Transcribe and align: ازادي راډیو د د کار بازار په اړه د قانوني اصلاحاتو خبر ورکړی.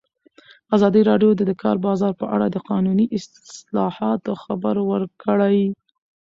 ازادي 0.75 1.01
راډیو 1.09 1.31
د 1.35 1.41
د 1.49 1.51
کار 1.63 1.77
بازار 1.85 2.13
په 2.21 2.25
اړه 2.35 2.47
د 2.49 2.57
قانوني 2.69 3.05
اصلاحاتو 3.17 4.31
خبر 4.43 4.75
ورکړی. 4.91 5.61